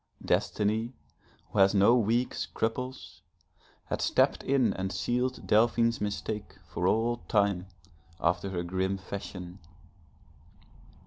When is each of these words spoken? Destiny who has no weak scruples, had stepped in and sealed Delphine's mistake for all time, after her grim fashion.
Destiny 0.25 0.93
who 1.51 1.59
has 1.59 1.75
no 1.75 1.95
weak 1.95 2.33
scruples, 2.33 3.21
had 3.85 4.01
stepped 4.01 4.41
in 4.43 4.73
and 4.73 4.91
sealed 4.91 5.45
Delphine's 5.45 6.01
mistake 6.01 6.55
for 6.67 6.87
all 6.87 7.17
time, 7.27 7.67
after 8.19 8.49
her 8.49 8.63
grim 8.63 8.97
fashion. 8.97 9.59